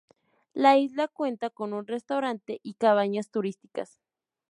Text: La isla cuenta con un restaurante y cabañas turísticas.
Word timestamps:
La 0.55 0.77
isla 0.77 1.07
cuenta 1.07 1.51
con 1.51 1.73
un 1.73 1.85
restaurante 1.85 2.59
y 2.63 2.73
cabañas 2.73 3.29
turísticas. 3.29 3.99